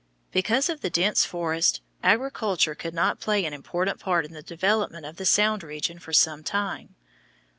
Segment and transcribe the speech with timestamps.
[0.31, 5.05] Because of the dense forests, agriculture could not play an important part in the development
[5.05, 6.95] of the sound region for some time.